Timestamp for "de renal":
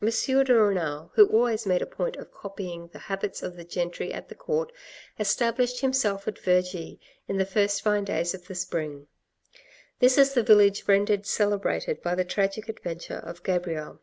0.08-1.10